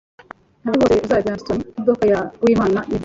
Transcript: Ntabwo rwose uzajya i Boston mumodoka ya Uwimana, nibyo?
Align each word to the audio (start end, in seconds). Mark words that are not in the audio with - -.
Ntabwo 0.61 0.81
rwose 0.87 1.01
uzajya 1.05 1.27
i 1.29 1.31
Boston 1.33 1.57
mumodoka 1.67 2.03
ya 2.11 2.19
Uwimana, 2.43 2.79
nibyo? 2.83 2.99